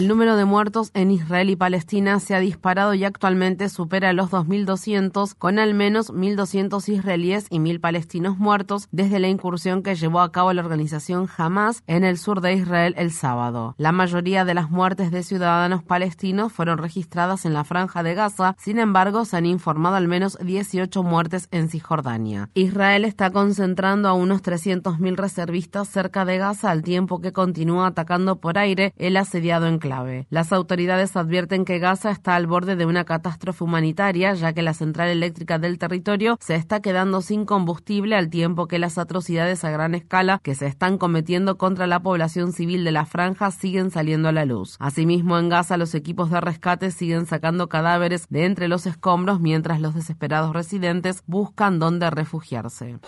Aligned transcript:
El 0.00 0.08
número 0.08 0.34
de 0.36 0.46
muertos 0.46 0.92
en 0.94 1.10
Israel 1.10 1.50
y 1.50 1.56
Palestina 1.56 2.20
se 2.20 2.34
ha 2.34 2.40
disparado 2.40 2.94
y 2.94 3.04
actualmente 3.04 3.68
supera 3.68 4.14
los 4.14 4.30
2.200, 4.30 5.34
con 5.36 5.58
al 5.58 5.74
menos 5.74 6.10
1.200 6.10 6.88
israelíes 6.88 7.46
y 7.50 7.58
1.000 7.58 7.82
palestinos 7.82 8.38
muertos 8.38 8.88
desde 8.92 9.18
la 9.18 9.28
incursión 9.28 9.82
que 9.82 9.96
llevó 9.96 10.22
a 10.22 10.32
cabo 10.32 10.54
la 10.54 10.62
organización 10.62 11.28
Hamas 11.36 11.82
en 11.86 12.04
el 12.04 12.16
sur 12.16 12.40
de 12.40 12.54
Israel 12.54 12.94
el 12.96 13.12
sábado. 13.12 13.74
La 13.76 13.92
mayoría 13.92 14.46
de 14.46 14.54
las 14.54 14.70
muertes 14.70 15.10
de 15.10 15.22
ciudadanos 15.22 15.82
palestinos 15.82 16.50
fueron 16.50 16.78
registradas 16.78 17.44
en 17.44 17.52
la 17.52 17.64
franja 17.64 18.02
de 18.02 18.14
Gaza, 18.14 18.56
sin 18.58 18.78
embargo 18.78 19.26
se 19.26 19.36
han 19.36 19.44
informado 19.44 19.96
al 19.96 20.08
menos 20.08 20.38
18 20.42 21.02
muertes 21.02 21.46
en 21.50 21.68
Cisjordania. 21.68 22.48
Israel 22.54 23.04
está 23.04 23.32
concentrando 23.32 24.08
a 24.08 24.14
unos 24.14 24.42
300.000 24.42 25.16
reservistas 25.16 25.88
cerca 25.88 26.24
de 26.24 26.38
Gaza 26.38 26.70
al 26.70 26.82
tiempo 26.84 27.20
que 27.20 27.34
continúa 27.34 27.88
atacando 27.88 28.36
por 28.36 28.56
aire 28.56 28.94
el 28.96 29.18
asediado 29.18 29.66
en 29.66 29.78
clave. 29.90 30.26
Las 30.30 30.52
autoridades 30.52 31.16
advierten 31.16 31.64
que 31.64 31.80
Gaza 31.80 32.12
está 32.12 32.36
al 32.36 32.46
borde 32.46 32.76
de 32.76 32.86
una 32.86 33.04
catástrofe 33.04 33.64
humanitaria, 33.64 34.34
ya 34.34 34.52
que 34.52 34.62
la 34.62 34.72
central 34.72 35.08
eléctrica 35.08 35.58
del 35.58 35.78
territorio 35.78 36.38
se 36.40 36.54
está 36.54 36.80
quedando 36.80 37.22
sin 37.22 37.44
combustible 37.44 38.14
al 38.14 38.30
tiempo 38.30 38.68
que 38.68 38.78
las 38.78 38.98
atrocidades 38.98 39.64
a 39.64 39.70
gran 39.70 39.96
escala 39.96 40.40
que 40.44 40.54
se 40.54 40.66
están 40.66 40.96
cometiendo 40.96 41.58
contra 41.58 41.88
la 41.88 41.98
población 42.00 42.52
civil 42.52 42.84
de 42.84 42.92
la 42.92 43.04
franja 43.04 43.50
siguen 43.50 43.90
saliendo 43.90 44.28
a 44.28 44.32
la 44.32 44.44
luz. 44.44 44.76
Asimismo, 44.78 45.38
en 45.38 45.48
Gaza 45.48 45.76
los 45.76 45.96
equipos 45.96 46.30
de 46.30 46.40
rescate 46.40 46.92
siguen 46.92 47.26
sacando 47.26 47.68
cadáveres 47.68 48.26
de 48.28 48.44
entre 48.44 48.68
los 48.68 48.86
escombros 48.86 49.40
mientras 49.40 49.80
los 49.80 49.96
desesperados 49.96 50.52
residentes 50.52 51.24
buscan 51.26 51.80
dónde 51.80 52.10
refugiarse. 52.10 52.98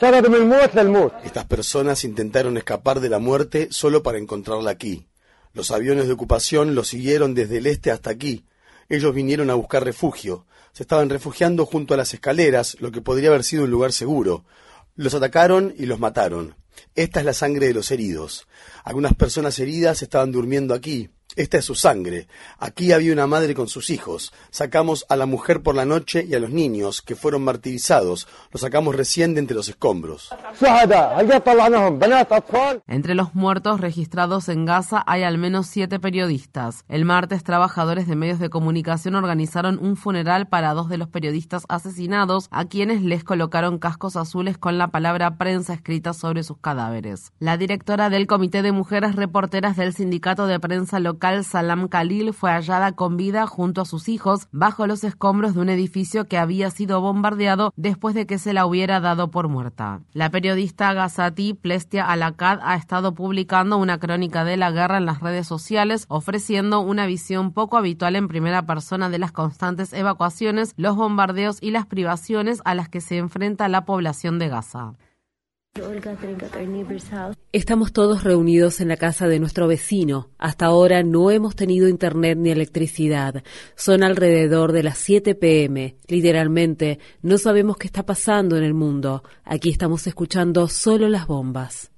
Estas 1.22 1.44
personas 1.44 2.04
intentaron 2.04 2.56
escapar 2.56 2.98
de 2.98 3.08
la 3.08 3.20
muerte 3.20 3.68
solo 3.70 4.02
para 4.02 4.18
encontrarla 4.18 4.72
aquí. 4.72 5.06
Los 5.54 5.70
aviones 5.70 6.06
de 6.06 6.14
ocupación 6.14 6.74
los 6.74 6.88
siguieron 6.88 7.34
desde 7.34 7.58
el 7.58 7.66
este 7.66 7.90
hasta 7.90 8.10
aquí. 8.10 8.46
Ellos 8.88 9.14
vinieron 9.14 9.50
a 9.50 9.54
buscar 9.54 9.84
refugio. 9.84 10.46
Se 10.72 10.82
estaban 10.82 11.10
refugiando 11.10 11.66
junto 11.66 11.94
a 11.94 11.96
las 11.96 12.14
escaleras, 12.14 12.76
lo 12.80 12.90
que 12.90 13.02
podría 13.02 13.28
haber 13.28 13.44
sido 13.44 13.64
un 13.64 13.70
lugar 13.70 13.92
seguro. 13.92 14.44
Los 14.94 15.14
atacaron 15.14 15.74
y 15.76 15.86
los 15.86 15.98
mataron. 15.98 16.56
Esta 16.94 17.20
es 17.20 17.26
la 17.26 17.34
sangre 17.34 17.66
de 17.66 17.74
los 17.74 17.90
heridos. 17.90 18.46
Algunas 18.84 19.14
personas 19.14 19.58
heridas 19.58 20.02
estaban 20.02 20.32
durmiendo 20.32 20.74
aquí. 20.74 21.10
Esta 21.34 21.58
es 21.58 21.64
su 21.64 21.74
sangre. 21.74 22.26
Aquí 22.58 22.92
había 22.92 23.12
una 23.12 23.26
madre 23.26 23.54
con 23.54 23.68
sus 23.68 23.88
hijos. 23.90 24.32
Sacamos 24.50 25.06
a 25.08 25.16
la 25.16 25.26
mujer 25.26 25.62
por 25.62 25.74
la 25.74 25.86
noche 25.86 26.26
y 26.28 26.34
a 26.34 26.38
los 26.38 26.50
niños 26.50 27.00
que 27.00 27.16
fueron 27.16 27.42
martirizados. 27.42 28.28
Los 28.50 28.60
sacamos 28.60 28.94
recién 28.94 29.34
de 29.34 29.40
entre 29.40 29.56
los 29.56 29.68
escombros. 29.68 30.30
Entre 32.86 33.14
los 33.14 33.34
muertos 33.34 33.80
registrados 33.80 34.48
en 34.48 34.66
Gaza 34.66 35.02
hay 35.06 35.22
al 35.22 35.38
menos 35.38 35.66
siete 35.68 35.98
periodistas. 35.98 36.84
El 36.88 37.04
martes, 37.04 37.44
trabajadores 37.44 38.06
de 38.06 38.16
medios 38.16 38.38
de 38.38 38.50
comunicación 38.50 39.14
organizaron 39.14 39.78
un 39.80 39.96
funeral 39.96 40.48
para 40.48 40.74
dos 40.74 40.88
de 40.88 40.98
los 40.98 41.08
periodistas 41.08 41.64
asesinados, 41.68 42.48
a 42.50 42.66
quienes 42.66 43.02
les 43.02 43.24
colocaron 43.24 43.78
cascos 43.78 44.16
azules 44.16 44.58
con 44.58 44.76
la 44.76 44.88
palabra 44.88 45.38
prensa 45.38 45.72
escrita 45.74 46.12
sobre 46.12 46.42
sus 46.42 46.58
cadáveres. 46.58 47.32
La 47.38 47.56
directora 47.56 48.10
del 48.10 48.26
Comité 48.26 48.62
de 48.62 48.72
Mujeres 48.72 49.16
Reporteras 49.16 49.76
del 49.76 49.94
Sindicato 49.94 50.46
de 50.46 50.60
Prensa 50.60 51.00
Local, 51.00 51.21
Salam 51.44 51.86
Khalil, 51.86 52.32
fue 52.32 52.50
hallada 52.50 52.92
con 52.92 53.16
vida 53.16 53.46
junto 53.46 53.80
a 53.80 53.84
sus 53.84 54.08
hijos 54.08 54.48
bajo 54.50 54.88
los 54.88 55.04
escombros 55.04 55.54
de 55.54 55.60
un 55.60 55.68
edificio 55.68 56.26
que 56.26 56.36
había 56.36 56.68
sido 56.70 57.00
bombardeado 57.00 57.72
después 57.76 58.16
de 58.16 58.26
que 58.26 58.38
se 58.38 58.52
la 58.52 58.66
hubiera 58.66 58.98
dado 58.98 59.30
por 59.30 59.46
muerta. 59.46 60.00
La 60.14 60.30
periodista 60.30 60.92
Gazati 60.92 61.54
Plestia 61.54 62.06
Alakad 62.06 62.58
ha 62.62 62.74
estado 62.74 63.14
publicando 63.14 63.76
una 63.76 63.98
crónica 63.98 64.44
de 64.44 64.56
la 64.56 64.72
guerra 64.72 64.98
en 64.98 65.06
las 65.06 65.20
redes 65.20 65.46
sociales, 65.46 66.06
ofreciendo 66.08 66.80
una 66.80 67.06
visión 67.06 67.52
poco 67.52 67.76
habitual 67.76 68.16
en 68.16 68.26
primera 68.26 68.66
persona 68.66 69.08
de 69.08 69.20
las 69.20 69.30
constantes 69.30 69.92
evacuaciones, 69.92 70.74
los 70.76 70.96
bombardeos 70.96 71.58
y 71.60 71.70
las 71.70 71.86
privaciones 71.86 72.60
a 72.64 72.74
las 72.74 72.88
que 72.88 73.00
se 73.00 73.18
enfrenta 73.18 73.68
la 73.68 73.84
población 73.84 74.40
de 74.40 74.48
Gaza. 74.48 74.94
Estamos 77.50 77.92
todos 77.94 78.24
reunidos 78.24 78.82
en 78.82 78.88
la 78.88 78.98
casa 78.98 79.26
de 79.26 79.40
nuestro 79.40 79.66
vecino. 79.66 80.28
Hasta 80.36 80.66
ahora 80.66 81.02
no 81.02 81.30
hemos 81.30 81.56
tenido 81.56 81.88
internet 81.88 82.36
ni 82.36 82.50
electricidad. 82.50 83.42
Son 83.74 84.02
alrededor 84.02 84.72
de 84.72 84.82
las 84.82 84.98
7 84.98 85.34
pm. 85.34 85.96
Literalmente, 86.08 86.98
no 87.22 87.38
sabemos 87.38 87.78
qué 87.78 87.86
está 87.86 88.04
pasando 88.04 88.58
en 88.58 88.64
el 88.64 88.74
mundo. 88.74 89.22
Aquí 89.44 89.70
estamos 89.70 90.06
escuchando 90.06 90.68
solo 90.68 91.08
las 91.08 91.26
bombas. 91.26 91.90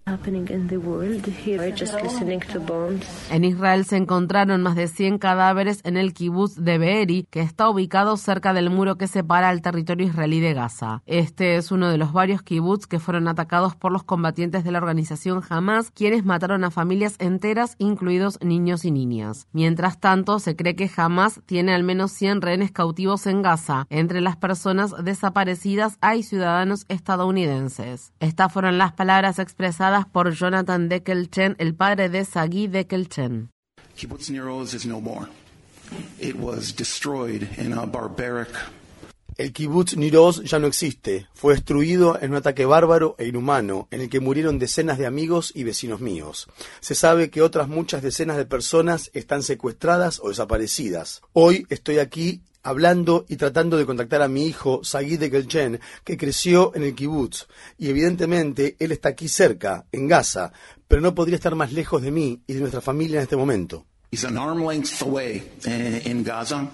En 3.31 3.44
Israel 3.44 3.84
se 3.87 3.97
encontraron 3.97 4.62
más 4.62 4.76
de 4.76 4.87
100 4.87 5.16
cadáveres 5.19 5.81
en 5.82 5.97
el 5.97 6.12
kibbutz 6.12 6.56
de 6.56 6.76
Be'eri, 6.76 7.26
que 7.31 7.41
está 7.41 7.70
ubicado 7.70 8.19
cerca 8.19 8.53
del 8.53 8.69
muro 8.69 8.97
que 8.98 9.06
separa 9.06 9.50
el 9.50 9.62
territorio 9.62 10.06
israelí 10.06 10.41
de 10.41 10.53
Gaza. 10.53 11.03
Este 11.06 11.56
es 11.56 11.72
uno 11.72 11.88
de 11.88 11.97
los 11.97 12.12
varios 12.12 12.43
kibbutz 12.43 12.87
que 12.87 12.98
fueron 12.98 13.28
atacados 13.28 13.76
por 13.76 13.93
los 13.93 14.04
combatientes 14.04 14.62
de 14.62 14.72
la 14.72 14.78
organización 14.78 15.43
Hamas, 15.48 15.91
quienes 15.91 16.22
mataron 16.22 16.64
a 16.64 16.70
familias 16.70 17.16
enteras, 17.19 17.75
incluidos 17.78 18.38
niños 18.43 18.84
y 18.84 18.91
niñas. 18.91 19.48
Mientras 19.53 20.00
tanto, 20.00 20.38
se 20.38 20.54
cree 20.54 20.76
que 20.76 20.91
Hamas 20.94 21.41
tiene 21.47 21.72
al 21.75 21.82
menos 21.82 22.12
100 22.12 22.43
rehenes 22.43 22.72
cautivos 22.72 23.26
en 23.26 23.41
Gaza. 23.41 23.87
Entre 23.88 24.20
las 24.20 24.37
personas 24.37 24.94
desaparecidas 25.03 25.97
hay 26.03 26.22
ciudadanos 26.22 26.84
estadounidenses. 26.88 28.12
Estas 28.20 28.53
fueron 28.53 28.76
las 28.76 28.93
palabras 28.93 29.38
expresadas 29.38 29.94
por 30.03 30.34
Jonathan 30.34 30.88
Deckelchen, 30.88 31.55
el 31.59 31.75
padre 31.75 32.09
de 32.09 32.25
Sagi 32.25 32.66
Deckelchen. 32.66 33.50
Kibbutz 33.97 34.31
Nir 34.31 34.49
Oz 34.49 34.75
is 34.75 34.84
no 34.84 35.00
more. 35.00 35.28
It 36.19 36.37
was 36.37 36.72
destroyed 36.72 37.49
in 37.56 37.72
a 37.72 37.87
barbaric 37.87 38.50
El 39.37 39.53
kibbutz 39.53 39.97
Niroz 39.97 40.45
ya 40.45 40.61
no 40.61 40.69
existe. 40.69 41.27
Fue 41.34 41.55
destruido 41.55 42.17
en 42.22 42.31
un 42.31 42.37
ataque 42.37 42.67
bárbaro 42.67 43.17
e 43.19 43.27
inhumano 43.27 43.89
en 43.91 44.03
el 44.03 44.09
que 44.09 44.21
murieron 44.21 44.61
decenas 44.61 44.97
de 44.97 45.06
amigos 45.06 45.50
y 45.56 45.65
vecinos 45.65 46.00
míos. 46.00 46.47
Se 46.78 46.95
sabe 46.95 47.31
que 47.31 47.43
otras 47.43 47.67
muchas 47.67 48.00
decenas 48.03 48.37
de 48.37 48.44
personas 48.44 49.11
están 49.12 49.43
secuestradas 49.43 50.21
o 50.23 50.28
desaparecidas. 50.28 51.21
Hoy 51.33 51.67
estoy 51.69 51.99
aquí 51.99 52.43
hablando 52.62 53.27
y 53.28 53.34
tratando 53.34 53.77
de 53.77 53.87
contactar 53.87 54.23
a 54.23 54.28
mi 54.28 54.47
hijo, 54.47 54.84
Sagid 54.84 55.21
Ekelchen, 55.25 55.81
que 56.05 56.17
creció 56.17 56.71
en 56.77 56.84
el 56.84 56.94
kibbutz. 56.94 57.49
Y 57.77 57.89
evidentemente 57.89 58.77
él 58.78 58.93
está 58.93 59.09
aquí 59.09 59.27
cerca, 59.27 59.84
en 59.91 60.06
Gaza, 60.06 60.53
pero 60.87 61.03
no 61.03 61.12
podría 61.12 61.34
estar 61.34 61.56
más 61.56 61.73
lejos 61.73 62.03
de 62.03 62.12
mí 62.12 62.41
y 62.47 62.53
de 62.53 62.61
nuestra 62.61 62.81
familia 62.81 63.17
en 63.17 63.25
este 63.25 63.37
momento. 63.37 63.84
He's 64.12 64.25
an 64.25 64.39
arm 64.39 64.65
length 64.65 65.03
away 65.03 65.43
in 66.05 66.23
Gaza, 66.23 66.70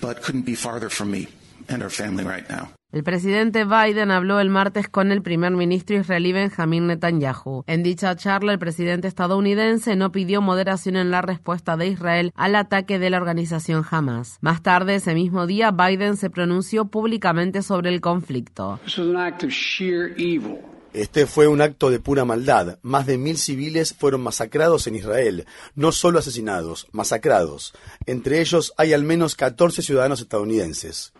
but 0.00 0.22
couldn't 0.22 0.44
be 0.44 0.54
farther 0.54 0.90
from 0.90 1.10
me 1.10 1.28
and 1.68 1.82
our 1.82 1.90
family 1.90 2.24
right 2.24 2.48
now. 2.48 2.70
El 2.92 3.04
presidente 3.04 3.64
Biden 3.64 4.10
habló 4.10 4.40
el 4.40 4.50
martes 4.50 4.88
con 4.88 5.12
el 5.12 5.22
primer 5.22 5.52
ministro 5.52 5.96
israelí 5.96 6.32
Benjamin 6.32 6.88
Netanyahu. 6.88 7.62
En 7.68 7.84
dicha 7.84 8.16
charla, 8.16 8.52
el 8.52 8.58
presidente 8.58 9.06
estadounidense 9.06 9.94
no 9.94 10.10
pidió 10.10 10.42
moderación 10.42 10.96
en 10.96 11.12
la 11.12 11.22
respuesta 11.22 11.76
de 11.76 11.86
Israel 11.86 12.32
al 12.34 12.56
ataque 12.56 12.98
de 12.98 13.10
la 13.10 13.18
organización 13.18 13.84
Hamas. 13.88 14.38
Más 14.40 14.62
tarde, 14.62 14.96
ese 14.96 15.14
mismo 15.14 15.46
día, 15.46 15.70
Biden 15.70 16.16
se 16.16 16.30
pronunció 16.30 16.86
públicamente 16.86 17.62
sobre 17.62 17.90
el 17.90 18.00
conflicto. 18.00 18.80
Este 20.92 21.26
fue 21.26 21.46
un 21.46 21.60
acto 21.60 21.90
de 21.90 22.00
pura 22.00 22.24
maldad. 22.24 22.78
Más 22.82 23.06
de 23.06 23.16
mil 23.16 23.38
civiles 23.38 23.94
fueron 23.94 24.22
masacrados 24.22 24.86
en 24.86 24.96
Israel. 24.96 25.46
No 25.76 25.92
solo 25.92 26.18
asesinados, 26.18 26.88
masacrados. 26.92 27.72
Entre 28.06 28.40
ellos 28.40 28.72
hay 28.76 28.92
al 28.92 29.04
menos 29.04 29.36
14 29.36 29.82
ciudadanos 29.82 30.20
estadounidenses. 30.20 31.12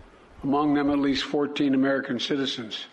among 0.42 0.74
them 0.74 0.90
at 0.90 0.98
least 0.98 1.24
14 1.24 1.74
American 1.74 2.18
citizens. 2.18 2.86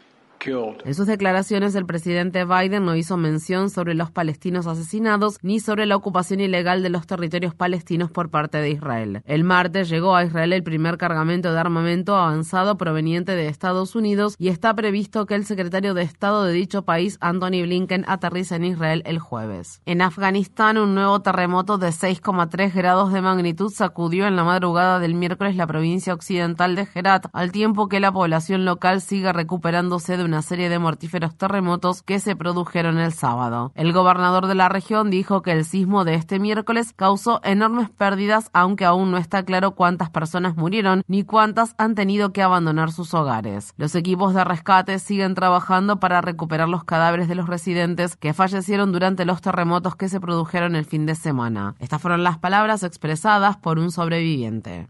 En 0.85 0.93
sus 0.93 1.07
declaraciones, 1.07 1.75
el 1.75 1.85
presidente 1.85 2.45
Biden 2.45 2.85
no 2.85 2.95
hizo 2.95 3.17
mención 3.17 3.69
sobre 3.69 3.95
los 3.95 4.11
palestinos 4.11 4.67
asesinados 4.67 5.37
ni 5.41 5.59
sobre 5.59 5.85
la 5.85 5.95
ocupación 5.95 6.39
ilegal 6.39 6.83
de 6.83 6.89
los 6.89 7.05
territorios 7.05 7.53
palestinos 7.53 8.11
por 8.11 8.29
parte 8.29 8.59
de 8.59 8.69
Israel. 8.69 9.21
El 9.25 9.43
martes 9.43 9.89
llegó 9.89 10.15
a 10.15 10.23
Israel 10.23 10.53
el 10.53 10.63
primer 10.63 10.97
cargamento 10.97 11.51
de 11.51 11.59
armamento 11.59 12.15
avanzado 12.15 12.77
proveniente 12.77 13.35
de 13.35 13.47
Estados 13.47 13.95
Unidos 13.95 14.35
y 14.37 14.47
está 14.47 14.73
previsto 14.73 15.25
que 15.25 15.35
el 15.35 15.45
secretario 15.45 15.93
de 15.93 16.03
Estado 16.03 16.45
de 16.45 16.53
dicho 16.53 16.83
país, 16.83 17.17
Anthony 17.19 17.63
Blinken, 17.63 18.05
aterrice 18.07 18.55
en 18.55 18.65
Israel 18.65 19.03
el 19.05 19.19
jueves. 19.19 19.81
En 19.85 20.01
Afganistán, 20.01 20.77
un 20.77 20.95
nuevo 20.95 21.21
terremoto 21.21 21.77
de 21.77 21.89
6,3 21.89 22.73
grados 22.73 23.11
de 23.11 23.21
magnitud 23.21 23.71
sacudió 23.71 24.27
en 24.27 24.35
la 24.35 24.43
madrugada 24.43 24.99
del 24.99 25.13
miércoles 25.13 25.55
la 25.55 25.67
provincia 25.67 26.13
occidental 26.13 26.75
de 26.75 26.87
Herat, 26.93 27.27
al 27.33 27.51
tiempo 27.51 27.89
que 27.89 27.99
la 27.99 28.11
población 28.11 28.65
local 28.65 29.01
sigue 29.01 29.33
recuperándose 29.33 30.15
de 30.15 30.23
una 30.23 30.36
serie 30.41 30.69
de 30.69 30.79
mortíferos 30.79 31.35
terremotos 31.35 32.01
que 32.01 32.19
se 32.19 32.35
produjeron 32.35 32.97
el 32.99 33.11
sábado. 33.11 33.71
El 33.75 33.93
gobernador 33.93 34.47
de 34.47 34.55
la 34.55 34.69
región 34.69 35.09
dijo 35.09 35.41
que 35.41 35.51
el 35.51 35.65
sismo 35.65 36.05
de 36.05 36.15
este 36.15 36.39
miércoles 36.39 36.93
causó 36.95 37.39
enormes 37.43 37.89
pérdidas, 37.89 38.49
aunque 38.53 38.85
aún 38.85 39.11
no 39.11 39.17
está 39.17 39.43
claro 39.43 39.71
cuántas 39.71 40.09
personas 40.09 40.55
murieron 40.55 41.03
ni 41.07 41.23
cuántas 41.23 41.75
han 41.77 41.95
tenido 41.95 42.31
que 42.33 42.41
abandonar 42.41 42.91
sus 42.91 43.13
hogares. 43.13 43.73
Los 43.77 43.95
equipos 43.95 44.33
de 44.33 44.43
rescate 44.43 44.99
siguen 44.99 45.35
trabajando 45.35 45.99
para 45.99 46.21
recuperar 46.21 46.69
los 46.69 46.83
cadáveres 46.83 47.27
de 47.27 47.35
los 47.35 47.47
residentes 47.47 48.15
que 48.15 48.33
fallecieron 48.33 48.91
durante 48.91 49.25
los 49.25 49.41
terremotos 49.41 49.95
que 49.95 50.09
se 50.09 50.19
produjeron 50.19 50.75
el 50.75 50.85
fin 50.85 51.05
de 51.05 51.15
semana. 51.15 51.75
Estas 51.79 52.01
fueron 52.01 52.23
las 52.23 52.37
palabras 52.37 52.83
expresadas 52.83 53.57
por 53.57 53.79
un 53.79 53.91
sobreviviente. 53.91 54.87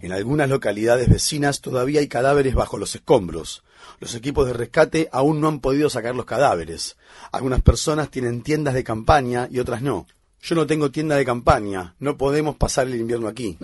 En 0.00 0.12
algunas 0.12 0.48
localidades 0.48 1.08
vecinas 1.08 1.37
todavía 1.60 2.00
hay 2.00 2.08
cadáveres 2.08 2.54
bajo 2.54 2.78
los 2.78 2.94
escombros. 2.94 3.62
Los 4.00 4.14
equipos 4.14 4.46
de 4.46 4.52
rescate 4.52 5.08
aún 5.12 5.40
no 5.40 5.48
han 5.48 5.60
podido 5.60 5.90
sacar 5.90 6.14
los 6.14 6.24
cadáveres. 6.24 6.96
Algunas 7.32 7.62
personas 7.62 8.10
tienen 8.10 8.42
tiendas 8.42 8.74
de 8.74 8.84
campaña 8.84 9.48
y 9.50 9.58
otras 9.58 9.82
no. 9.82 10.06
Yo 10.40 10.54
no 10.54 10.66
tengo 10.66 10.90
tienda 10.90 11.16
de 11.16 11.24
campaña. 11.24 11.94
No 11.98 12.16
podemos 12.16 12.56
pasar 12.56 12.86
el 12.86 12.96
invierno 12.96 13.28
aquí. 13.28 13.56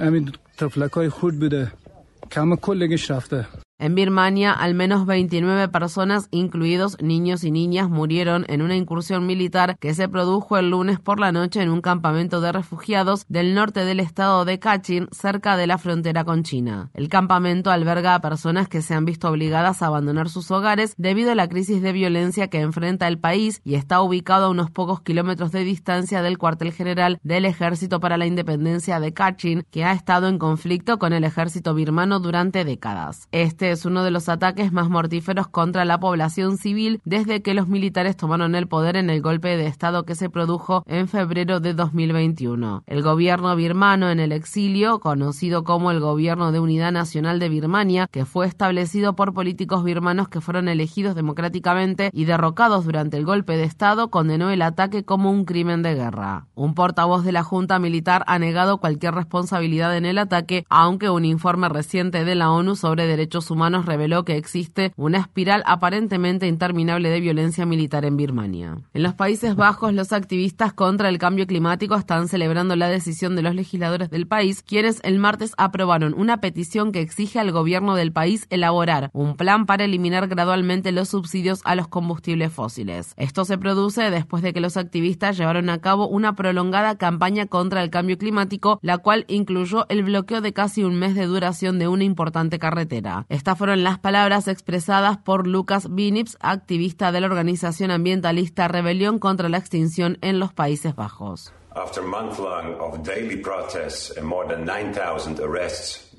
En 3.76 3.96
Birmania, 3.96 4.52
al 4.52 4.74
menos 4.74 5.04
29 5.04 5.66
personas, 5.68 6.28
incluidos 6.30 6.96
niños 7.02 7.42
y 7.42 7.50
niñas, 7.50 7.90
murieron 7.90 8.44
en 8.48 8.62
una 8.62 8.76
incursión 8.76 9.26
militar 9.26 9.76
que 9.80 9.94
se 9.94 10.08
produjo 10.08 10.56
el 10.56 10.70
lunes 10.70 11.00
por 11.00 11.18
la 11.18 11.32
noche 11.32 11.60
en 11.60 11.70
un 11.70 11.80
campamento 11.80 12.40
de 12.40 12.52
refugiados 12.52 13.26
del 13.28 13.52
norte 13.52 13.84
del 13.84 13.98
estado 13.98 14.44
de 14.44 14.60
Kachin, 14.60 15.08
cerca 15.10 15.56
de 15.56 15.66
la 15.66 15.78
frontera 15.78 16.22
con 16.22 16.44
China. 16.44 16.90
El 16.94 17.08
campamento 17.08 17.72
alberga 17.72 18.14
a 18.14 18.20
personas 18.20 18.68
que 18.68 18.80
se 18.80 18.94
han 18.94 19.04
visto 19.04 19.28
obligadas 19.28 19.82
a 19.82 19.88
abandonar 19.88 20.28
sus 20.28 20.52
hogares 20.52 20.94
debido 20.96 21.32
a 21.32 21.34
la 21.34 21.48
crisis 21.48 21.82
de 21.82 21.92
violencia 21.92 22.46
que 22.46 22.60
enfrenta 22.60 23.08
el 23.08 23.18
país 23.18 23.60
y 23.64 23.74
está 23.74 24.02
ubicado 24.02 24.46
a 24.46 24.50
unos 24.50 24.70
pocos 24.70 25.00
kilómetros 25.00 25.50
de 25.50 25.64
distancia 25.64 26.22
del 26.22 26.38
cuartel 26.38 26.72
general 26.72 27.18
del 27.24 27.44
Ejército 27.44 27.98
para 27.98 28.18
la 28.18 28.26
Independencia 28.26 29.00
de 29.00 29.12
Kachin, 29.12 29.66
que 29.72 29.84
ha 29.84 29.92
estado 29.92 30.28
en 30.28 30.38
conflicto 30.38 31.00
con 31.00 31.12
el 31.12 31.24
ejército 31.24 31.74
birmano 31.74 32.20
durante 32.20 32.64
décadas. 32.64 33.26
Este 33.32 33.63
este 33.64 33.72
es 33.72 33.86
uno 33.86 34.04
de 34.04 34.10
los 34.10 34.28
ataques 34.28 34.72
más 34.72 34.90
mortíferos 34.90 35.48
contra 35.48 35.86
la 35.86 35.98
población 35.98 36.58
civil 36.58 37.00
desde 37.06 37.40
que 37.40 37.54
los 37.54 37.66
militares 37.66 38.14
tomaron 38.14 38.54
el 38.54 38.68
poder 38.68 38.94
en 38.96 39.08
el 39.08 39.22
golpe 39.22 39.56
de 39.56 39.66
Estado 39.66 40.04
que 40.04 40.14
se 40.14 40.28
produjo 40.28 40.84
en 40.86 41.08
febrero 41.08 41.60
de 41.60 41.72
2021. 41.72 42.82
El 42.86 43.02
gobierno 43.02 43.56
birmano 43.56 44.10
en 44.10 44.20
el 44.20 44.32
exilio, 44.32 45.00
conocido 45.00 45.64
como 45.64 45.90
el 45.90 46.00
Gobierno 46.00 46.52
de 46.52 46.60
Unidad 46.60 46.92
Nacional 46.92 47.38
de 47.38 47.48
Birmania, 47.48 48.06
que 48.10 48.26
fue 48.26 48.46
establecido 48.46 49.16
por 49.16 49.32
políticos 49.32 49.82
birmanos 49.82 50.28
que 50.28 50.42
fueron 50.42 50.68
elegidos 50.68 51.14
democráticamente 51.14 52.10
y 52.12 52.26
derrocados 52.26 52.84
durante 52.84 53.16
el 53.16 53.24
golpe 53.24 53.56
de 53.56 53.64
Estado, 53.64 54.10
condenó 54.10 54.50
el 54.50 54.60
ataque 54.60 55.06
como 55.06 55.30
un 55.30 55.46
crimen 55.46 55.82
de 55.82 55.94
guerra. 55.94 56.48
Un 56.54 56.74
portavoz 56.74 57.24
de 57.24 57.32
la 57.32 57.44
Junta 57.44 57.78
Militar 57.78 58.24
ha 58.26 58.38
negado 58.38 58.76
cualquier 58.76 59.14
responsabilidad 59.14 59.96
en 59.96 60.04
el 60.04 60.18
ataque, 60.18 60.66
aunque 60.68 61.08
un 61.08 61.24
informe 61.24 61.70
reciente 61.70 62.26
de 62.26 62.34
la 62.34 62.50
ONU 62.50 62.76
sobre 62.76 63.06
derechos 63.06 63.50
humanos 63.50 63.53
Humanos 63.54 63.86
reveló 63.86 64.24
que 64.24 64.36
existe 64.36 64.92
una 64.96 65.18
espiral 65.18 65.62
aparentemente 65.66 66.46
interminable 66.46 67.08
de 67.08 67.20
violencia 67.20 67.64
militar 67.64 68.04
en 68.04 68.16
Birmania. 68.16 68.78
En 68.92 69.02
los 69.02 69.14
Países 69.14 69.56
Bajos, 69.56 69.94
los 69.94 70.12
activistas 70.12 70.72
contra 70.72 71.08
el 71.08 71.18
cambio 71.18 71.46
climático 71.46 71.94
están 71.94 72.28
celebrando 72.28 72.76
la 72.76 72.88
decisión 72.88 73.36
de 73.36 73.42
los 73.42 73.54
legisladores 73.54 74.10
del 74.10 74.26
país, 74.26 74.62
quienes 74.62 75.00
el 75.04 75.18
martes 75.18 75.54
aprobaron 75.56 76.14
una 76.14 76.40
petición 76.40 76.92
que 76.92 77.00
exige 77.00 77.38
al 77.38 77.52
gobierno 77.52 77.94
del 77.94 78.12
país 78.12 78.46
elaborar 78.50 79.10
un 79.12 79.36
plan 79.36 79.66
para 79.66 79.84
eliminar 79.84 80.28
gradualmente 80.28 80.92
los 80.92 81.08
subsidios 81.08 81.60
a 81.64 81.74
los 81.74 81.88
combustibles 81.88 82.52
fósiles. 82.52 83.14
Esto 83.16 83.44
se 83.44 83.56
produce 83.56 84.10
después 84.10 84.42
de 84.42 84.52
que 84.52 84.60
los 84.60 84.76
activistas 84.76 85.36
llevaron 85.36 85.70
a 85.70 85.78
cabo 85.78 86.08
una 86.08 86.34
prolongada 86.34 86.96
campaña 86.96 87.46
contra 87.46 87.82
el 87.82 87.90
cambio 87.90 88.18
climático, 88.18 88.78
la 88.82 88.98
cual 88.98 89.24
incluyó 89.28 89.86
el 89.88 90.02
bloqueo 90.02 90.40
de 90.40 90.52
casi 90.52 90.82
un 90.82 90.96
mes 90.96 91.14
de 91.14 91.26
duración 91.26 91.78
de 91.78 91.88
una 91.88 92.04
importante 92.04 92.58
carretera. 92.58 93.26
Estas 93.44 93.58
fueron 93.58 93.84
las 93.84 93.98
palabras 93.98 94.48
expresadas 94.48 95.18
por 95.18 95.46
Lucas 95.46 95.94
Binips, 95.94 96.38
activista 96.40 97.12
de 97.12 97.20
la 97.20 97.26
organización 97.26 97.90
ambientalista 97.90 98.68
Rebelión 98.68 99.18
contra 99.18 99.50
la 99.50 99.58
Extinción 99.58 100.16
en 100.22 100.38
los 100.38 100.54
Países 100.54 100.94
Bajos. 100.94 101.52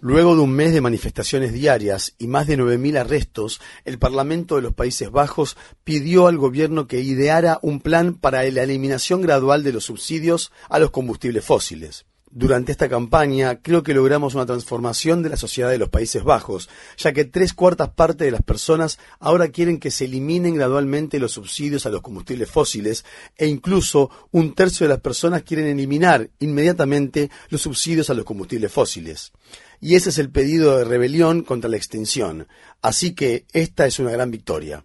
Luego 0.02 0.36
de 0.36 0.42
un 0.42 0.52
mes 0.52 0.72
de 0.72 0.82
manifestaciones 0.82 1.52
diarias 1.52 2.14
y 2.20 2.28
más 2.28 2.46
de 2.46 2.60
9.000 2.60 3.00
arrestos, 3.00 3.60
el 3.86 3.98
Parlamento 3.98 4.58
de 4.58 4.62
los 4.62 4.76
Países 4.76 5.10
Bajos 5.10 5.58
pidió 5.84 6.28
al 6.28 6.38
gobierno 6.38 6.86
que 6.86 7.00
ideara 7.00 7.58
un 7.64 7.80
plan 7.80 8.14
para 8.14 8.44
la 8.44 8.62
eliminación 8.62 9.24
gradual 9.24 9.64
de 9.64 9.74
los 9.74 9.86
subsidios 9.86 10.52
a 10.70 10.78
los 10.78 10.92
combustibles 10.92 11.44
fósiles 11.44 12.06
durante 12.36 12.74
esta 12.74 12.90
campaña 12.90 13.62
creo 13.62 13.82
que 13.82 13.94
logramos 13.94 14.36
una 14.36 14.46
transformación 14.46 15.24
de 15.24 15.30
la 15.30 15.38
sociedad 15.38 15.70
de 15.70 15.78
los 15.78 15.88
Países 15.88 16.22
Bajos, 16.22 16.70
ya 16.98 17.14
que 17.14 17.24
tres 17.24 17.54
cuartas 17.54 17.90
partes 17.90 18.26
de 18.26 18.32
las 18.32 18.44
personas 18.44 19.00
ahora 19.20 19.48
quieren 19.48 19.80
que 19.80 19.90
se 19.90 20.04
eliminen 20.04 20.56
gradualmente 20.56 21.18
los 21.18 21.32
subsidios 21.32 21.86
a 21.86 21.90
los 21.90 22.02
combustibles 22.02 22.52
fósiles 22.52 23.06
e 23.38 23.48
incluso 23.48 24.12
un 24.32 24.54
tercio 24.54 24.86
de 24.86 24.94
las 24.94 25.02
personas 25.02 25.44
quieren 25.44 25.66
eliminar 25.66 26.30
inmediatamente 26.40 27.32
los 27.48 27.62
subsidios 27.62 28.10
a 28.10 28.14
los 28.14 28.26
combustibles 28.26 28.70
fósiles. 28.70 29.32
Y 29.80 29.96
ese 29.96 30.10
es 30.10 30.18
el 30.18 30.30
pedido 30.30 30.78
de 30.78 30.84
rebelión 30.84 31.42
contra 31.42 31.70
la 31.70 31.78
extinción. 31.78 32.48
Así 32.82 33.16
que 33.16 33.46
esta 33.54 33.86
es 33.86 33.98
una 34.00 34.12
gran 34.12 34.30
victoria. 34.30 34.84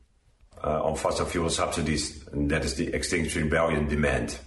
Uh, 0.63 0.87
on 0.87 0.97
fossil 0.97 1.27
fuel 1.27 1.51
subsidies, 1.51 2.25
that 2.49 2.63
is 2.63 2.77
the 2.77 2.95
Extinction 2.95 3.45
Rebellion 3.45 3.89
demand. 3.89 4.39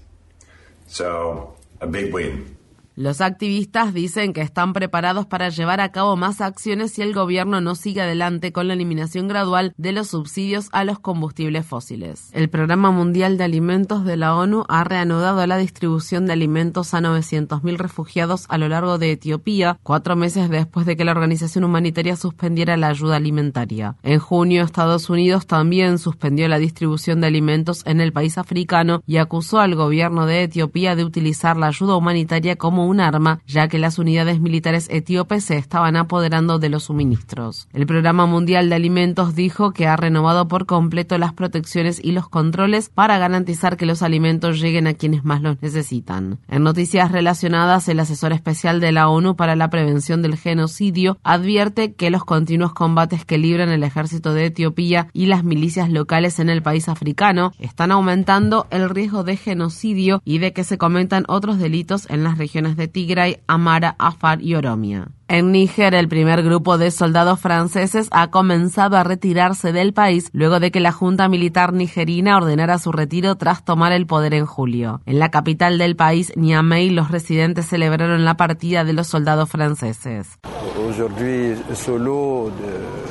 So, 0.87 1.57
a 1.81 1.87
big 1.87 2.13
win. 2.13 2.52
Los 2.95 3.21
activistas 3.21 3.93
dicen 3.93 4.33
que 4.33 4.41
están 4.41 4.71
preparados 4.71 5.25
para 5.25 5.49
llevar 5.49 5.81
a 5.81 5.91
cabo 5.91 6.15
más 6.15 6.41
acciones 6.41 6.91
si 6.91 7.01
el 7.01 7.13
gobierno 7.13 7.59
no 7.59 7.73
sigue 7.73 8.01
adelante 8.01 8.51
con 8.51 8.67
la 8.67 8.75
eliminación 8.75 9.27
gradual 9.27 9.73
de 9.77 9.93
los 9.93 10.09
subsidios 10.09 10.69
a 10.71 10.83
los 10.83 10.99
combustibles 10.99 11.65
fósiles. 11.65 12.29
El 12.33 12.49
Programa 12.49 12.91
Mundial 12.91 13.37
de 13.37 13.45
Alimentos 13.45 14.05
de 14.05 14.15
la 14.15 14.35
ONU 14.35 14.65
ha 14.69 14.83
reanudado 14.83 15.45
la 15.47 15.57
distribución 15.57 16.27
de 16.27 16.33
alimentos 16.33 16.93
a 16.93 16.99
900.000 16.99 17.77
refugiados 17.77 18.45
a 18.49 18.59
lo 18.59 18.69
largo 18.69 18.99
de 18.99 19.11
Etiopía, 19.13 19.79
cuatro 19.81 20.15
meses 20.15 20.49
después 20.49 20.85
de 20.85 20.95
que 20.95 21.03
la 21.03 21.13
organización 21.13 21.63
humanitaria 21.63 22.15
suspendiera 22.15 22.77
la 22.77 22.89
ayuda 22.89 23.15
alimentaria. 23.15 23.95
En 24.03 24.19
junio, 24.19 24.63
Estados 24.63 25.09
Unidos 25.09 25.47
también 25.47 25.97
suspendió 25.97 26.47
la 26.47 26.59
distribución 26.59 27.21
de 27.21 27.27
alimentos 27.27 27.81
en 27.85 28.01
el 28.01 28.13
país 28.13 28.37
africano 28.37 29.01
y 29.07 29.17
acusó 29.17 29.59
al 29.59 29.73
gobierno 29.73 30.27
de 30.27 30.43
Etiopía 30.43 30.95
de 30.95 31.05
utilizar 31.05 31.57
la 31.57 31.67
ayuda 31.67 31.95
humanitaria 31.95 32.55
como 32.55 32.82
un 32.85 32.99
arma, 32.99 33.39
ya 33.47 33.67
que 33.67 33.79
las 33.79 33.99
unidades 33.99 34.39
militares 34.39 34.87
etíopes 34.89 35.43
se 35.45 35.57
estaban 35.57 35.95
apoderando 35.95 36.59
de 36.59 36.69
los 36.69 36.83
suministros. 36.83 37.67
El 37.73 37.85
Programa 37.85 38.25
Mundial 38.25 38.69
de 38.69 38.75
Alimentos 38.75 39.35
dijo 39.35 39.71
que 39.71 39.87
ha 39.87 39.95
renovado 39.95 40.47
por 40.47 40.65
completo 40.65 41.17
las 41.17 41.33
protecciones 41.33 41.99
y 42.03 42.11
los 42.11 42.29
controles 42.29 42.89
para 42.89 43.17
garantizar 43.17 43.77
que 43.77 43.85
los 43.85 44.01
alimentos 44.01 44.59
lleguen 44.59 44.87
a 44.87 44.93
quienes 44.93 45.23
más 45.23 45.41
los 45.41 45.61
necesitan. 45.61 46.39
En 46.47 46.63
noticias 46.63 47.11
relacionadas, 47.11 47.87
el 47.89 47.99
asesor 47.99 48.33
especial 48.33 48.79
de 48.79 48.91
la 48.91 49.09
ONU 49.09 49.35
para 49.35 49.55
la 49.55 49.69
prevención 49.69 50.21
del 50.21 50.37
genocidio 50.37 51.17
advierte 51.23 51.93
que 51.93 52.09
los 52.09 52.25
continuos 52.25 52.73
combates 52.73 53.25
que 53.25 53.37
libran 53.37 53.69
el 53.69 53.83
ejército 53.83 54.33
de 54.33 54.45
Etiopía 54.45 55.07
y 55.13 55.27
las 55.27 55.43
milicias 55.43 55.89
locales 55.89 56.39
en 56.39 56.49
el 56.49 56.61
país 56.61 56.89
africano 56.89 57.51
están 57.59 57.91
aumentando 57.91 58.67
el 58.69 58.89
riesgo 58.89 59.23
de 59.23 59.37
genocidio 59.37 60.21
y 60.25 60.39
de 60.39 60.53
que 60.53 60.63
se 60.63 60.77
cometan 60.77 61.25
otros 61.27 61.59
delitos 61.59 62.09
en 62.09 62.23
las 62.23 62.37
regiones 62.37 62.72
de 62.75 62.87
Tigray, 62.87 63.39
Amara, 63.47 63.95
Afar 63.99 64.41
y 64.41 64.55
Oromia. 64.55 65.07
En 65.27 65.51
Níger, 65.51 65.95
el 65.95 66.09
primer 66.09 66.43
grupo 66.43 66.77
de 66.77 66.91
soldados 66.91 67.39
franceses 67.39 68.07
ha 68.11 68.29
comenzado 68.29 68.97
a 68.97 69.03
retirarse 69.03 69.71
del 69.71 69.91
país 69.91 70.29
luego 70.31 70.59
de 70.59 70.69
que 70.69 70.79
la 70.79 70.91
Junta 70.91 71.27
Militar 71.27 71.73
nigerina 71.73 72.37
ordenara 72.37 72.77
su 72.77 72.91
retiro 72.91 73.35
tras 73.35 73.65
tomar 73.65 73.93
el 73.93 74.05
poder 74.05 74.35
en 74.35 74.45
julio. 74.45 75.01
En 75.07 75.17
la 75.17 75.31
capital 75.31 75.79
del 75.79 75.95
país, 75.95 76.31
Niamey, 76.35 76.91
los 76.91 77.09
residentes 77.09 77.67
celebraron 77.67 78.25
la 78.25 78.37
partida 78.37 78.83
de 78.83 78.93
los 78.93 79.07
soldados 79.07 79.49
franceses. 79.49 80.37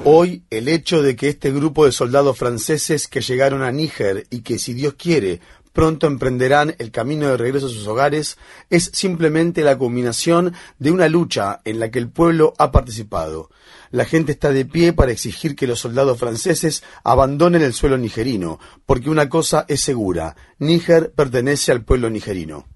Hoy 0.05 0.43
el 0.51 0.69
hecho 0.69 1.03
de 1.03 1.17
que 1.17 1.29
este 1.29 1.51
grupo 1.51 1.87
de 1.87 1.93
soldados 1.93 2.39
franceses 2.39 3.09
que 3.09 3.21
llegaron 3.21 3.63
a 3.63 3.73
Níger 3.73 4.27
y 4.31 4.43
que 4.43 4.59
si 4.59 4.75
Dios 4.75 4.95
quiere 4.95 5.41
pronto 5.73 6.07
emprenderán 6.07 6.75
el 6.79 6.91
camino 6.91 7.29
de 7.29 7.37
regreso 7.37 7.67
a 7.67 7.71
sus 7.71 7.87
hogares 7.87 8.39
es 8.71 8.91
simplemente 8.93 9.63
la 9.63 9.77
culminación 9.77 10.55
de 10.79 10.91
una 10.91 11.09
lucha 11.09 11.61
en 11.65 11.81
la 11.81 11.91
que 11.91 11.99
el 11.99 12.11
pueblo 12.11 12.55
ha 12.59 12.71
participado. 12.71 13.51
La 13.91 14.05
gente 14.05 14.33
está 14.33 14.51
de 14.51 14.65
pie 14.65 14.93
para 14.93 15.13
exigir 15.13 15.55
que 15.55 15.67
los 15.67 15.81
soldados 15.81 16.19
franceses 16.19 16.83
abandonen 17.05 17.63
el 17.63 17.75
suelo 17.75 17.99
nigerino, 17.99 18.59
porque 18.87 19.11
una 19.11 19.29
cosa 19.29 19.65
es 19.69 19.81
segura, 19.81 20.37
Níger 20.59 21.13
pertenece 21.13 21.73
al 21.73 21.85
pueblo 21.85 22.09
nigerino. 22.09 22.67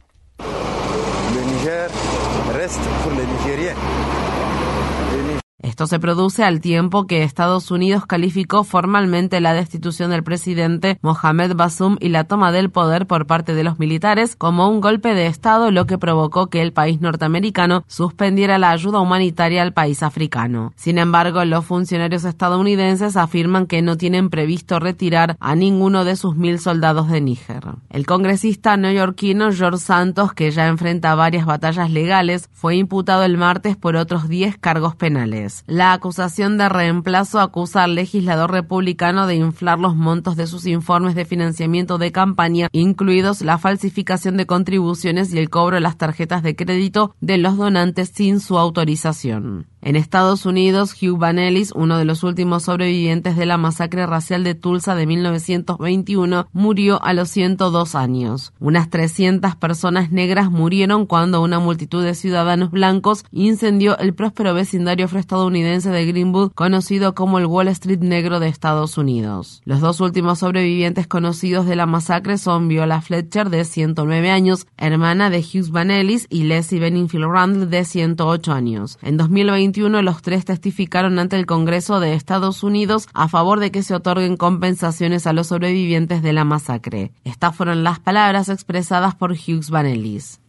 Esto 5.62 5.86
se 5.86 5.98
produce 5.98 6.44
al 6.44 6.60
tiempo 6.60 7.06
que 7.06 7.22
Estados 7.22 7.70
Unidos 7.70 8.04
calificó 8.04 8.62
formalmente 8.62 9.40
la 9.40 9.54
destitución 9.54 10.10
del 10.10 10.22
presidente 10.22 10.98
Mohamed 11.00 11.54
Basum 11.54 11.96
y 11.98 12.10
la 12.10 12.24
toma 12.24 12.52
del 12.52 12.70
poder 12.70 13.06
por 13.06 13.26
parte 13.26 13.54
de 13.54 13.64
los 13.64 13.78
militares 13.78 14.36
como 14.36 14.68
un 14.68 14.82
golpe 14.82 15.14
de 15.14 15.26
Estado, 15.26 15.70
lo 15.70 15.86
que 15.86 15.96
provocó 15.96 16.48
que 16.48 16.60
el 16.60 16.74
país 16.74 17.00
norteamericano 17.00 17.84
suspendiera 17.88 18.58
la 18.58 18.70
ayuda 18.70 19.00
humanitaria 19.00 19.62
al 19.62 19.72
país 19.72 20.02
africano. 20.02 20.74
Sin 20.76 20.98
embargo, 20.98 21.42
los 21.46 21.64
funcionarios 21.64 22.24
estadounidenses 22.24 23.16
afirman 23.16 23.66
que 23.66 23.80
no 23.80 23.96
tienen 23.96 24.28
previsto 24.28 24.78
retirar 24.78 25.38
a 25.40 25.54
ninguno 25.54 26.04
de 26.04 26.16
sus 26.16 26.36
mil 26.36 26.58
soldados 26.58 27.08
de 27.08 27.22
Níger. 27.22 27.64
El 27.88 28.04
congresista 28.04 28.76
neoyorquino 28.76 29.50
George 29.52 29.78
Santos, 29.78 30.34
que 30.34 30.50
ya 30.50 30.66
enfrenta 30.66 31.14
varias 31.14 31.46
batallas 31.46 31.90
legales, 31.90 32.50
fue 32.52 32.76
imputado 32.76 33.24
el 33.24 33.38
martes 33.38 33.76
por 33.76 33.96
otros 33.96 34.28
10 34.28 34.58
cargos 34.58 34.94
penales. 34.94 35.45
La 35.66 35.92
acusación 35.92 36.58
de 36.58 36.68
reemplazo 36.68 37.40
acusa 37.40 37.84
al 37.84 37.94
legislador 37.94 38.50
republicano 38.50 39.26
de 39.26 39.36
inflar 39.36 39.78
los 39.78 39.96
montos 39.96 40.36
de 40.36 40.46
sus 40.46 40.66
informes 40.66 41.14
de 41.14 41.24
financiamiento 41.24 41.98
de 41.98 42.12
campaña, 42.12 42.68
incluidos 42.72 43.42
la 43.42 43.58
falsificación 43.58 44.36
de 44.36 44.46
contribuciones 44.46 45.32
y 45.32 45.38
el 45.38 45.50
cobro 45.50 45.76
de 45.76 45.80
las 45.80 45.96
tarjetas 45.96 46.42
de 46.42 46.56
crédito 46.56 47.14
de 47.20 47.38
los 47.38 47.56
donantes 47.56 48.10
sin 48.14 48.40
su 48.40 48.58
autorización. 48.58 49.66
En 49.86 49.94
Estados 49.94 50.46
Unidos, 50.46 51.00
Hugh 51.00 51.16
Van 51.16 51.38
Ellis, 51.38 51.70
uno 51.70 51.96
de 51.96 52.04
los 52.04 52.24
últimos 52.24 52.64
sobrevivientes 52.64 53.36
de 53.36 53.46
la 53.46 53.56
masacre 53.56 54.04
racial 54.04 54.42
de 54.42 54.56
Tulsa 54.56 54.96
de 54.96 55.06
1921, 55.06 56.48
murió 56.52 57.00
a 57.04 57.12
los 57.12 57.28
102 57.30 57.94
años. 57.94 58.52
Unas 58.58 58.90
300 58.90 59.54
personas 59.54 60.10
negras 60.10 60.50
murieron 60.50 61.06
cuando 61.06 61.40
una 61.40 61.60
multitud 61.60 62.02
de 62.02 62.16
ciudadanos 62.16 62.72
blancos 62.72 63.24
incendió 63.30 63.96
el 63.98 64.12
próspero 64.12 64.54
vecindario 64.54 65.04
afroestadounidense 65.04 65.90
de 65.90 66.04
Greenwood, 66.04 66.50
conocido 66.50 67.14
como 67.14 67.38
el 67.38 67.46
Wall 67.46 67.68
Street 67.68 68.00
negro 68.00 68.40
de 68.40 68.48
Estados 68.48 68.98
Unidos. 68.98 69.62
Los 69.66 69.80
dos 69.80 70.00
últimos 70.00 70.40
sobrevivientes 70.40 71.06
conocidos 71.06 71.64
de 71.64 71.76
la 71.76 71.86
masacre 71.86 72.38
son 72.38 72.66
Viola 72.66 73.02
Fletcher, 73.02 73.50
de 73.50 73.64
109 73.64 74.32
años, 74.32 74.66
hermana 74.78 75.30
de 75.30 75.38
Hugh 75.38 75.70
Van 75.70 75.92
Ellis, 75.92 76.26
y 76.28 76.42
Leslie 76.42 76.80
Benningfield 76.80 77.30
Randall, 77.30 77.70
de 77.70 77.84
108 77.84 78.52
años. 78.52 78.98
En 79.00 79.16
2020, 79.16 79.75
los 79.76 80.22
tres 80.22 80.44
testificaron 80.44 81.18
ante 81.18 81.36
el 81.36 81.46
Congreso 81.46 82.00
de 82.00 82.14
Estados 82.14 82.62
Unidos 82.62 83.08
a 83.12 83.28
favor 83.28 83.60
de 83.60 83.70
que 83.70 83.82
se 83.82 83.94
otorguen 83.94 84.36
compensaciones 84.36 85.26
a 85.26 85.32
los 85.32 85.48
sobrevivientes 85.48 86.22
de 86.22 86.32
la 86.32 86.44
masacre. 86.44 87.12
Estas 87.24 87.54
fueron 87.54 87.84
las 87.84 87.98
palabras 87.98 88.48
expresadas 88.48 89.14
por 89.14 89.32
Hughes 89.32 89.70
Van 89.70 89.86
Ellis. 89.86 90.40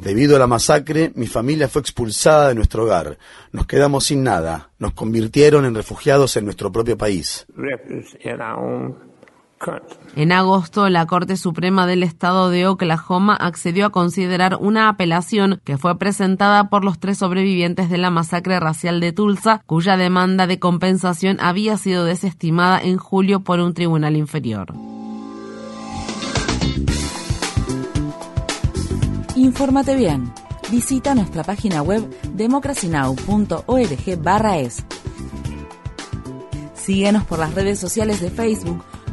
Debido 0.00 0.36
a 0.36 0.38
la 0.38 0.46
masacre, 0.46 1.10
mi 1.16 1.26
familia 1.26 1.68
fue 1.68 1.82
expulsada 1.82 2.48
de 2.48 2.54
nuestro 2.54 2.84
hogar. 2.84 3.18
Nos 3.50 3.66
quedamos 3.66 4.04
sin 4.04 4.22
nada. 4.22 4.70
Nos 4.78 4.92
convirtieron 4.92 5.64
en 5.64 5.74
refugiados 5.74 6.36
en 6.36 6.44
nuestro 6.44 6.70
propio 6.70 6.96
país. 6.96 7.46
En 10.16 10.32
agosto, 10.32 10.88
la 10.88 11.06
Corte 11.06 11.36
Suprema 11.36 11.86
del 11.86 12.02
Estado 12.02 12.50
de 12.50 12.66
Oklahoma 12.66 13.36
accedió 13.36 13.86
a 13.86 13.90
considerar 13.90 14.56
una 14.58 14.88
apelación 14.88 15.60
que 15.64 15.76
fue 15.76 15.98
presentada 15.98 16.70
por 16.70 16.82
los 16.84 16.98
tres 16.98 17.18
sobrevivientes 17.18 17.90
de 17.90 17.98
la 17.98 18.10
masacre 18.10 18.58
racial 18.58 19.00
de 19.00 19.12
Tulsa, 19.12 19.62
cuya 19.66 19.98
demanda 19.98 20.46
de 20.46 20.58
compensación 20.58 21.36
había 21.40 21.76
sido 21.76 22.04
desestimada 22.04 22.80
en 22.80 22.96
julio 22.96 23.40
por 23.40 23.60
un 23.60 23.74
tribunal 23.74 24.16
inferior. 24.16 24.72
Infórmate 29.36 29.94
bien. 29.94 30.32
Visita 30.70 31.14
nuestra 31.14 31.44
página 31.44 31.82
web 31.82 32.08
democracynow.org/es. 32.34 34.84
Síguenos 36.74 37.24
por 37.24 37.38
las 37.38 37.54
redes 37.54 37.78
sociales 37.78 38.20
de 38.20 38.30
Facebook 38.30 38.82